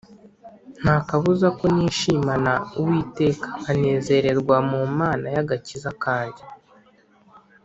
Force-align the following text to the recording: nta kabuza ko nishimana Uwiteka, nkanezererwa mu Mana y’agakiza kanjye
nta 0.81 0.97
kabuza 1.09 1.47
ko 1.59 1.65
nishimana 1.75 2.51
Uwiteka, 2.79 3.47
nkanezererwa 3.61 4.57
mu 4.71 4.81
Mana 4.99 5.25
y’agakiza 5.35 5.91
kanjye 6.03 6.43